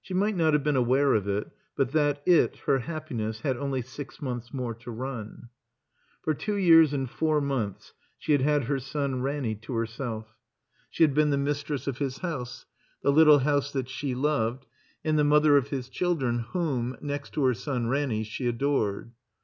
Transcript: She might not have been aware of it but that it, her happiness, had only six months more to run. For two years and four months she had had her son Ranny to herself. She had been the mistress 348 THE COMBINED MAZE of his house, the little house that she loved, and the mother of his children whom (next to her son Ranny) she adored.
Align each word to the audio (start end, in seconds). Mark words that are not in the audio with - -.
She 0.00 0.12
might 0.12 0.34
not 0.36 0.54
have 0.54 0.64
been 0.64 0.74
aware 0.74 1.14
of 1.14 1.28
it 1.28 1.52
but 1.76 1.92
that 1.92 2.20
it, 2.26 2.56
her 2.66 2.80
happiness, 2.80 3.42
had 3.42 3.56
only 3.56 3.80
six 3.80 4.20
months 4.20 4.52
more 4.52 4.74
to 4.74 4.90
run. 4.90 5.50
For 6.24 6.34
two 6.34 6.56
years 6.56 6.92
and 6.92 7.08
four 7.08 7.40
months 7.40 7.92
she 8.18 8.32
had 8.32 8.40
had 8.40 8.64
her 8.64 8.80
son 8.80 9.22
Ranny 9.22 9.54
to 9.54 9.74
herself. 9.74 10.34
She 10.90 11.04
had 11.04 11.14
been 11.14 11.30
the 11.30 11.38
mistress 11.38 11.84
348 11.84 12.12
THE 12.14 12.20
COMBINED 12.22 12.40
MAZE 12.40 12.50
of 12.50 12.54
his 12.56 12.56
house, 12.58 12.66
the 13.02 13.12
little 13.12 13.38
house 13.38 13.72
that 13.72 13.88
she 13.88 14.14
loved, 14.16 14.66
and 15.04 15.16
the 15.16 15.22
mother 15.22 15.56
of 15.56 15.68
his 15.68 15.88
children 15.88 16.40
whom 16.40 16.96
(next 17.00 17.30
to 17.34 17.44
her 17.44 17.54
son 17.54 17.86
Ranny) 17.86 18.24
she 18.24 18.48
adored. 18.48 19.12